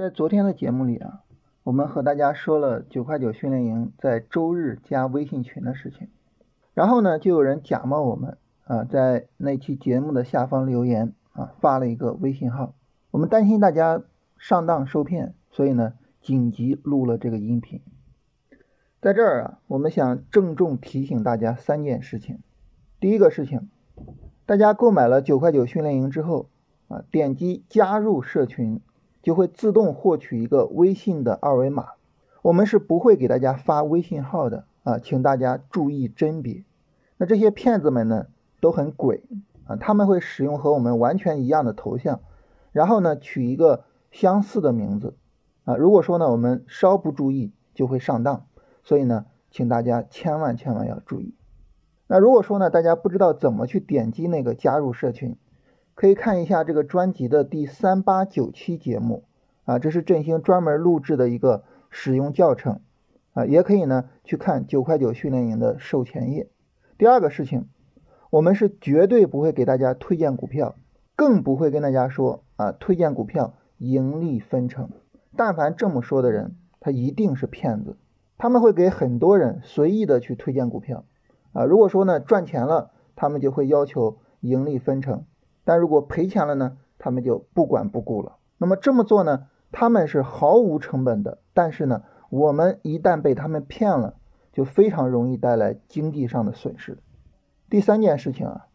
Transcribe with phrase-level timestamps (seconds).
[0.00, 1.24] 在昨天的节目里啊，
[1.62, 6.08] 我们和大家说了九块九训练营在周日加微信群的事情，
[6.72, 12.72] 然后呢，就有人假冒我们啊，在那期节目的下方留言啊，发了一个微信号，
[13.10, 14.02] 我们担心大家
[14.38, 15.92] 上当受骗，所以呢，
[16.22, 17.82] 紧急录了这个音频。
[19.02, 22.38] 在这儿啊，我们想郑重提醒大家三件事情。
[23.00, 23.68] 第一个事情，
[24.46, 26.48] 大家购买了九块九训练营之后
[26.88, 28.80] 啊，点击加入社群。
[29.22, 31.88] 就会自动获取一个微信的二维码，
[32.42, 36.64] 我们是不会给大家发微信号的啊，请大家注意甄别。
[37.18, 38.28] 那这些骗子们呢
[38.60, 39.22] 都很鬼
[39.66, 42.20] 啊，他们会使用和我们完全一样的头像，
[42.72, 45.14] 然后呢取一个相似的名字
[45.64, 45.76] 啊。
[45.76, 48.46] 如果说呢我们稍不注意就会上当，
[48.82, 51.34] 所以呢请大家千万千万要注意。
[52.06, 55.36] 那如果说呢大家不知道怎么去点击那个加入社群。
[56.00, 59.24] 可以看一下这个专辑的第三八九期节目
[59.66, 62.80] 啊，这是振兴专门录制的一个使用教程
[63.34, 66.48] 啊，也可以呢去看九块九训练营的售前页。
[66.96, 67.68] 第二个事情，
[68.30, 70.74] 我们是绝对不会给大家推荐股票，
[71.16, 74.88] 更不会跟大家说啊推荐股票盈利分成。
[75.36, 77.98] 但凡这么说的人，他一定是骗子。
[78.38, 81.04] 他们会给很多人随意的去推荐股票
[81.52, 85.26] 啊，如果说呢赚钱了，他们就会要求盈利分成。
[85.70, 88.38] 但如果赔钱了呢，他们就不管不顾了。
[88.58, 91.38] 那么这么做呢，他们是毫无成本的。
[91.54, 94.14] 但是呢，我们一旦被他们骗了，
[94.52, 96.98] 就非常容易带来经济上的损失。
[97.68, 98.66] 第三件事情啊，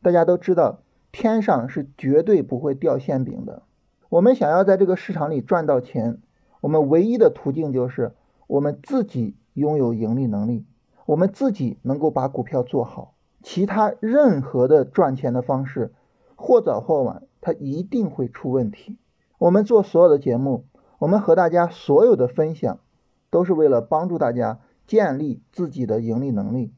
[0.00, 0.78] 大家都知道，
[1.10, 3.62] 天上是绝对不会掉馅饼的。
[4.08, 6.18] 我们想要在这个市场里赚到钱，
[6.60, 8.14] 我们唯一的途径就是
[8.46, 10.64] 我们自己拥有盈利能力，
[11.04, 13.14] 我们自己能够把股票做好。
[13.42, 15.92] 其他任何的赚钱的方式。
[16.44, 18.98] 或早或晚，它一定会出问题。
[19.38, 20.66] 我们做所有的节目，
[20.98, 22.80] 我们和大家所有的分享，
[23.30, 26.74] 都是为了帮助大家建立自己的盈利能力。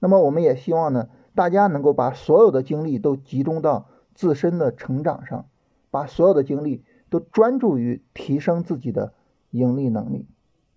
[0.00, 5.46] 那么，我们也希望呢，大家能够把所有的精力都集中到自身的成长上，
[5.92, 9.12] 把所有的精力都专注于提升自己的
[9.52, 10.26] 盈利能力。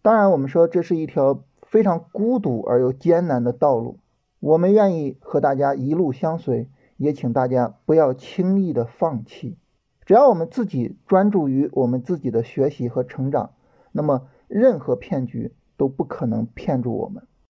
[0.04, 3.98] 当然，我们说这是一条非常孤独而又艰难的道路，
[4.40, 6.70] 我们愿意和大家一路相随。
[7.00, 9.58] 也请大家不要轻易的放弃，
[10.06, 13.54] 只要我们自己专注于我们自己的学习和成长，
[13.94, 17.26] 那么任何骗局都不可能骗住我们。